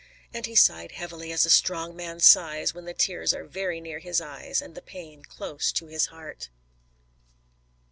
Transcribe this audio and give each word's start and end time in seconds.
And 0.33 0.47
he 0.47 0.55
sighed 0.55 0.93
heavily, 0.93 1.31
as 1.31 1.45
a 1.45 1.51
strong 1.51 1.95
man 1.95 2.19
sighs 2.21 2.73
when 2.73 2.85
the 2.85 2.93
tears 2.95 3.35
are 3.35 3.43
very 3.43 3.79
near 3.79 3.99
his 3.99 4.19
eyes 4.19 4.59
and 4.59 4.73
the 4.73 4.81
pain 4.81 5.23
close 5.23 5.71
to 5.73 5.85
his 5.85 6.07
heart. 6.07 6.49